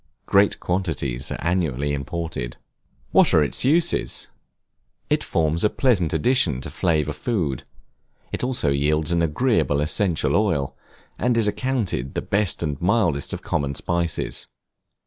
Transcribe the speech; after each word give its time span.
Great 0.25 0.59
quantities 0.59 1.31
are 1.31 1.37
annually 1.41 1.93
imported. 1.93 2.57
What 3.11 3.35
are 3.35 3.43
its 3.43 3.63
uses? 3.63 4.31
It 5.11 5.23
forms 5.23 5.63
a 5.63 5.69
pleasant 5.69 6.11
addition 6.11 6.59
to 6.61 6.71
flavor 6.71 7.13
food; 7.13 7.61
it 8.31 8.43
also 8.43 8.71
yields 8.71 9.11
an 9.11 9.21
agreeable 9.21 9.79
essential 9.79 10.35
oil, 10.35 10.75
and 11.19 11.37
is 11.37 11.47
accounted 11.47 12.15
the 12.15 12.21
best 12.23 12.63
and 12.63 12.81
mildest 12.81 13.31
of 13.31 13.43
common 13.43 13.75
spices. 13.75 14.47